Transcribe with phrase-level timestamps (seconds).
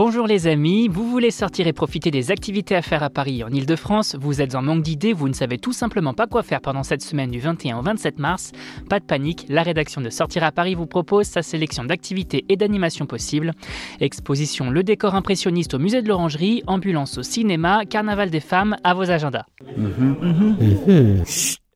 [0.00, 3.48] Bonjour les amis, vous voulez sortir et profiter des activités à faire à Paris en
[3.48, 6.84] Ile-de-France, vous êtes en manque d'idées, vous ne savez tout simplement pas quoi faire pendant
[6.84, 8.52] cette semaine du 21 au 27 mars,
[8.88, 12.54] pas de panique, la rédaction de Sortir à Paris vous propose sa sélection d'activités et
[12.54, 13.54] d'animations possibles.
[13.98, 18.94] Exposition Le décor impressionniste au musée de l'Orangerie, ambulance au cinéma, carnaval des femmes à
[18.94, 19.46] vos agendas.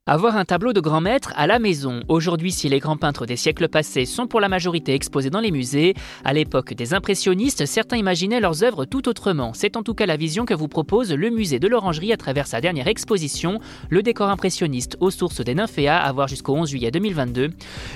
[0.08, 2.02] Avoir un tableau de grand maître à la maison.
[2.08, 5.52] Aujourd'hui, si les grands peintres des siècles passés sont pour la majorité exposés dans les
[5.52, 5.94] musées,
[6.24, 9.52] à l'époque des impressionnistes, certains imaginaient leurs œuvres tout autrement.
[9.54, 12.48] C'est en tout cas la vision que vous propose le musée de l'Orangerie à travers
[12.48, 13.60] sa dernière exposition,
[13.90, 17.50] le décor impressionniste aux sources des nymphéas, à voir jusqu'au 11 juillet 2022.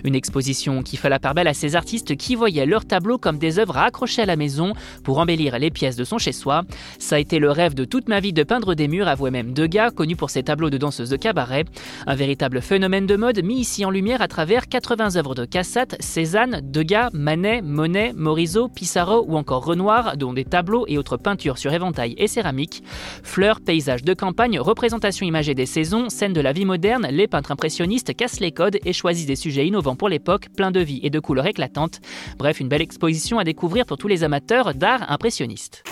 [0.04, 3.38] Une exposition qui fait la part belle à ces artistes qui voyaient leurs tableaux comme
[3.38, 6.62] des œuvres à accrocher à la maison pour embellir les pièces de son chez-soi.
[7.00, 9.52] Ça a été le rêve de toute ma vie de peindre des murs, avouait même
[9.54, 11.64] Degas, connu pour ses tableaux de danseuses de cabaret.
[12.06, 15.96] Un véritable phénomène de mode mis ici en lumière à travers 80 œuvres de Cassatt,
[16.00, 21.58] Cézanne, Degas, Manet, Monet, Morisot, Pissarro ou encore Renoir, dont des tableaux et autres peintures
[21.58, 22.82] sur éventail et céramique.
[23.22, 27.52] Fleurs, paysages de campagne, représentations imagées des saisons, scènes de la vie moderne, les peintres
[27.52, 31.10] impressionnistes cassent les codes et choisissent des sujets innovants pour l'époque, pleins de vie et
[31.10, 32.00] de couleurs éclatantes.
[32.38, 35.84] Bref, une belle exposition à découvrir pour tous les amateurs d'art impressionniste.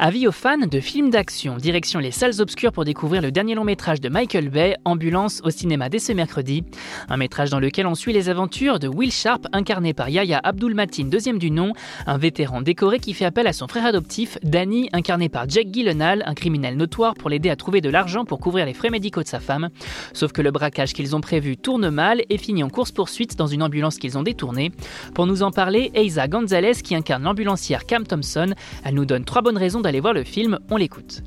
[0.00, 3.64] Avis aux fans de films d'action, direction les salles obscures pour découvrir le dernier long
[3.64, 6.62] métrage de Michael Bay, Ambulance au cinéma dès ce mercredi.
[7.08, 10.76] Un métrage dans lequel on suit les aventures de Will Sharp, incarné par Yaya Abdul
[10.76, 11.72] Matin, deuxième du nom,
[12.06, 16.22] un vétéran décoré qui fait appel à son frère adoptif, Danny, incarné par Jack Gyllenhaal,
[16.26, 19.28] un criminel notoire pour l'aider à trouver de l'argent pour couvrir les frais médicaux de
[19.28, 19.68] sa femme.
[20.12, 23.64] Sauf que le braquage qu'ils ont prévu tourne mal et finit en course-poursuite dans une
[23.64, 24.70] ambulance qu'ils ont détournée.
[25.16, 28.54] Pour nous en parler, Eiza Gonzalez, qui incarne l'ambulancière Cam Thompson,
[28.84, 31.22] elle nous donne trois bonnes raisons d'aller voir le film, on l'écoute.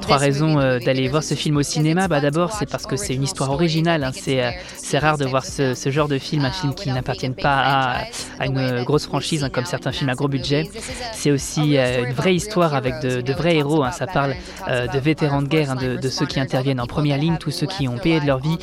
[0.00, 2.08] Trois raisons euh, d'aller voir ce film au cinéma.
[2.08, 4.02] Bah, D'abord, c'est parce que c'est une histoire originale.
[4.02, 4.10] Hein.
[4.28, 8.02] Euh, c'est rare de voir ce, genre de film, un film qui n'appartienne pas
[8.40, 10.68] à, une grosse franchise, hein, comme certains films à gros budget.
[11.12, 13.84] C'est aussi euh, une vraie histoire avec de, vrais héros.
[13.84, 13.92] Hein.
[13.92, 14.34] Ça parle
[14.66, 17.98] de vétérans de guerre, de, ceux qui interviennent en première ligne, tous ceux qui ont
[17.98, 18.58] payé de leur vie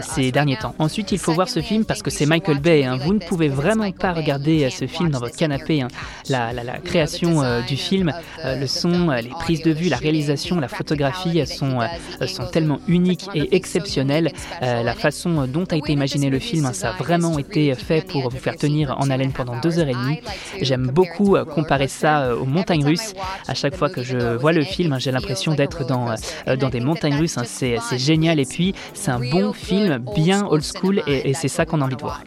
[0.00, 0.74] ces derniers temps.
[0.78, 2.88] Ensuite, il faut voir ce film parce que c'est Michael Bay.
[3.00, 5.84] Vous ne pouvez vraiment pas regarder ce film dans votre canapé.
[6.30, 8.05] La, la, création du film
[8.44, 12.46] euh, le son, euh, les prises de vue, la réalisation, la photographie sont, euh, sont
[12.46, 14.32] tellement uniques et exceptionnelles.
[14.60, 18.28] la façon dont a été imaginé le film, hein, ça a vraiment été fait pour
[18.28, 20.20] vous faire tenir en haleine pendant deux heures et demie.
[20.60, 23.14] J'aime beaucoup comparer ça aux montagnes russes.
[23.46, 26.14] À chaque fois que je vois le film, j'ai l'impression d'être dans,
[26.58, 27.38] dans des montagnes russes.
[27.38, 27.44] Hein.
[27.46, 31.80] C'est génial et puis c'est un bon film bien old school et c'est ça qu'on
[31.80, 32.22] a envie de voir.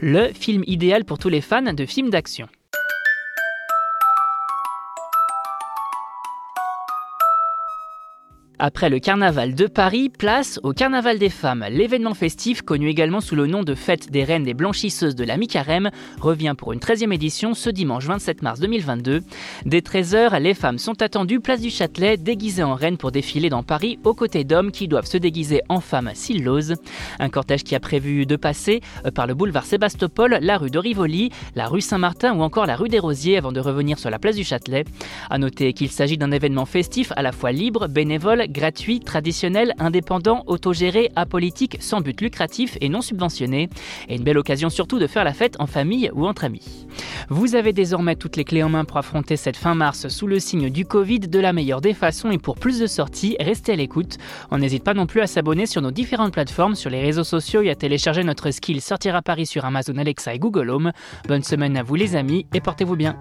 [0.00, 2.48] Le film idéal pour tous les fans de films d'action.
[8.62, 11.64] Après le carnaval de Paris, place au carnaval des femmes.
[11.70, 15.38] L'événement festif, connu également sous le nom de Fête des Reines des Blanchisseuses de la
[15.38, 15.90] Mi-Carême,
[16.20, 19.22] revient pour une 13e édition ce dimanche 27 mars 2022.
[19.64, 23.62] Dès 13h, les femmes sont attendues place du Châtelet, déguisées en reines pour défiler dans
[23.62, 26.74] Paris aux côtés d'hommes qui doivent se déguiser en femmes s'ils l'osent.
[27.18, 30.78] Un cortège qui a prévu de passer euh, par le boulevard Sébastopol, la rue de
[30.78, 34.18] Rivoli, la rue Saint-Martin ou encore la rue des Rosiers avant de revenir sur la
[34.18, 34.84] place du Châtelet.
[35.30, 40.44] À noter qu'il s'agit d'un événement festif à la fois libre, bénévole, gratuit, traditionnel, indépendant,
[40.46, 43.68] autogéré, apolitique, sans but lucratif et non subventionné.
[44.08, 46.86] Et une belle occasion surtout de faire la fête en famille ou entre amis.
[47.28, 50.38] Vous avez désormais toutes les clés en main pour affronter cette fin mars sous le
[50.38, 53.76] signe du Covid de la meilleure des façons et pour plus de sorties, restez à
[53.76, 54.18] l'écoute.
[54.50, 57.62] On n'hésite pas non plus à s'abonner sur nos différentes plateformes, sur les réseaux sociaux
[57.62, 60.92] et à télécharger notre skill Sortir à Paris sur Amazon Alexa et Google Home.
[61.28, 63.16] Bonne semaine à vous les amis et portez-vous bien.